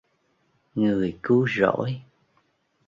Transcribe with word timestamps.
người 0.75 1.19
cứu 1.23 1.43
rỗi 1.47 2.01